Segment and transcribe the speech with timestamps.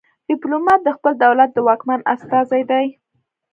[0.29, 2.85] ډیپلومات د خپل دولت د واکمن استازی دی